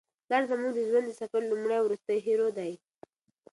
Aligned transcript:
پلار 0.27 0.43
زموږ 0.51 0.71
د 0.75 0.79
ژوند 0.89 1.05
د 1.07 1.11
سفر 1.21 1.41
لومړی 1.49 1.75
او 1.77 1.85
وروستی 1.87 2.17
هیرو 2.27 2.47
دی. 2.57 2.71